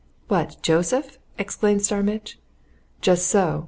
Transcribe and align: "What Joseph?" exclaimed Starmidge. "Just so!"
"What 0.29 0.57
Joseph?" 0.63 1.19
exclaimed 1.37 1.83
Starmidge. 1.85 2.39
"Just 3.01 3.27
so!" 3.27 3.59